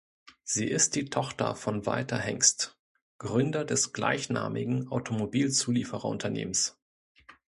Sie 0.43 0.65
ist 0.65 0.95
die 0.95 1.11
Tochter 1.11 1.55
von 1.55 1.85
Walter 1.85 2.17
Hengst, 2.17 2.75
Gründer 3.19 3.63
des 3.63 3.93
gleichnamigen 3.93 4.87
Automobilzulieferer-Unternehmens. 4.87 6.75